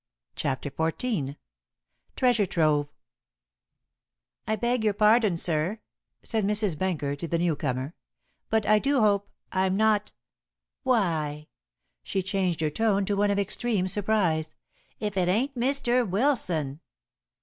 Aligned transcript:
CHAPTER 0.35 0.71
XIV 0.71 1.35
TREASURE 2.15 2.47
TROVE 2.47 2.87
"I 4.47 4.55
beg 4.55 4.83
your 4.83 4.95
pardon, 4.95 5.37
sir," 5.37 5.79
said 6.23 6.43
Mrs. 6.43 6.75
Benker 6.75 7.15
to 7.15 7.27
the 7.27 7.37
new 7.37 7.55
comer, 7.55 7.93
"but 8.49 8.65
I 8.65 8.79
do 8.79 9.01
hope 9.01 9.29
I'm 9.51 9.77
not 9.77 10.11
Why" 10.81 11.49
she 12.01 12.23
changed 12.23 12.61
her 12.61 12.71
tone 12.71 13.05
to 13.05 13.15
one 13.15 13.29
of 13.29 13.37
extreme 13.37 13.87
surprise 13.87 14.55
"if 14.99 15.15
it 15.17 15.27
ain't 15.27 15.53
Mr. 15.55 16.09
Wilson!" 16.09 16.79